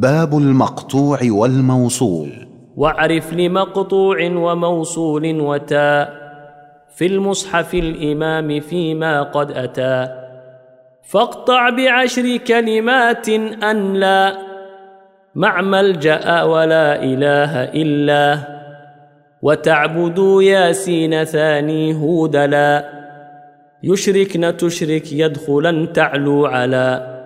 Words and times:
باب 0.00 0.38
المقطوع 0.38 1.18
والموصول. 1.24 2.28
واعرف 2.76 3.32
لمقطوع 3.32 4.16
وموصول 4.24 5.40
وتاء 5.40 6.12
في 6.96 7.06
المصحف 7.06 7.74
الإمام 7.74 8.60
فيما 8.60 9.22
قد 9.22 9.50
أتى 9.50 10.08
فاقطع 11.02 11.70
بعشر 11.70 12.36
كلمات 12.36 13.28
أن 13.62 13.94
لا. 13.94 14.38
مع 15.34 15.60
ملجأ 15.60 16.42
ولا 16.42 17.02
إله 17.02 17.62
إلا. 17.62 18.38
وتعبدوا 19.42 20.42
ياسين 20.42 21.24
ثاني 21.24 21.94
هود 21.94 22.36
لا. 22.36 22.84
يشركن 23.82 24.56
تشرك 24.56 25.12
يدخلا 25.12 25.86
تعلو 25.86 26.46
على. 26.46 27.19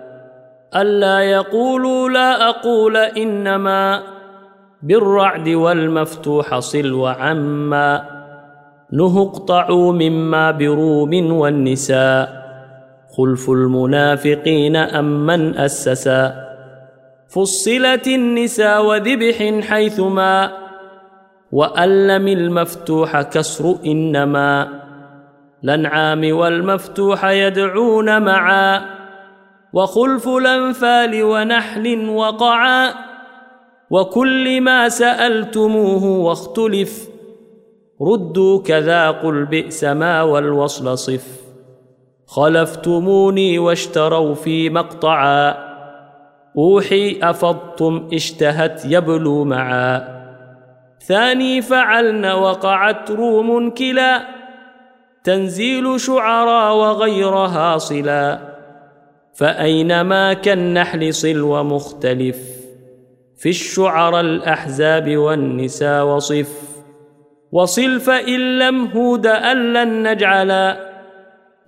ألا 0.75 1.19
يقولوا 1.19 2.09
لا 2.09 2.49
أقول 2.49 2.97
إنما 2.97 4.03
بالرعد 4.83 5.49
والمفتوح 5.49 6.59
صل 6.59 6.93
وعما 6.93 8.05
نه 8.91 9.21
اقطعوا 9.21 9.93
مما 9.93 10.51
بروم 10.51 11.31
والنساء 11.31 12.45
خلف 13.17 13.49
المنافقين 13.49 14.75
أم 14.75 15.25
من 15.25 15.57
أسسا 15.57 16.45
فصلت 17.29 18.07
النساء 18.07 18.85
وذبح 18.85 19.67
حيثما 19.69 20.51
وألم 21.51 22.27
المفتوح 22.27 23.21
كسر 23.21 23.75
إنما 23.85 24.67
الأنعام 25.63 26.35
والمفتوح 26.35 27.25
يدعون 27.25 28.21
معا 28.21 28.94
وخلف 29.75 30.27
الأنفال 30.27 31.23
ونحل 31.23 32.09
وقعا 32.09 32.93
وكل 33.89 34.61
ما 34.61 34.89
سألتموه 34.89 36.03
واختلف 36.05 37.09
ردوا 38.01 38.61
كذا 38.61 39.11
قل 39.11 39.45
بئس 39.45 39.83
ما 39.83 40.21
والوصل 40.21 40.97
صف 40.97 41.27
خلفتموني 42.27 43.59
واشتروا 43.59 44.33
في 44.33 44.69
مقطعا 44.69 45.55
أوحي 46.57 47.19
أفضتم 47.23 48.09
اشتهت 48.13 48.85
يبلو 48.85 49.43
معا 49.43 50.15
ثاني 51.07 51.61
فعلن 51.61 52.25
وقعت 52.25 53.11
روم 53.11 53.69
كلا 53.69 54.21
تنزيل 55.23 55.99
شعراء 55.99 56.75
وغيرها 56.75 57.77
صلا 57.77 58.54
فأينما 59.35 60.33
كالنحل 60.33 61.13
صل 61.13 61.41
ومختلف 61.41 62.37
في 63.37 63.49
الشعر 63.49 64.19
الأحزاب 64.19 65.17
والنساء 65.17 66.05
وصف 66.05 66.75
وصل 67.51 67.99
فإن 67.99 68.59
لم 68.59 68.85
هود 68.85 69.27
أن 69.27 69.73
لن 69.73 70.11
نجعلا 70.11 70.95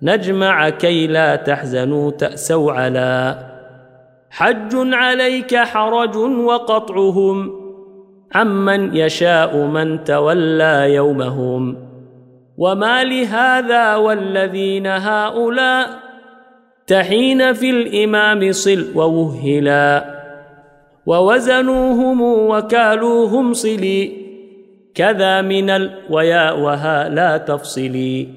نجمع 0.02 0.68
كي 0.68 1.06
لا 1.06 1.36
تحزنوا 1.36 2.10
تأسوا 2.10 2.72
على 2.72 3.38
حج 4.30 4.74
عليك 4.74 5.56
حرج 5.56 6.16
وقطعهم 6.16 7.52
عمن 8.34 8.96
يشاء 8.96 9.56
من 9.56 10.04
تولى 10.04 10.94
يومهم 10.94 11.88
وما 12.56 13.04
لهذا 13.04 13.96
والذين 13.96 14.86
هؤلاء 14.86 16.07
تحين 16.88 17.52
في 17.52 17.70
الإمام 17.70 18.52
صل 18.52 18.86
ووهلا 18.94 20.18
ووزنوهم 21.06 22.22
وكالوهم 22.22 23.52
صلي 23.52 24.12
كذا 24.94 25.42
من 25.42 25.70
الوياء 25.70 26.58
وها 26.58 27.08
لا 27.08 27.36
تفصلي 27.36 28.28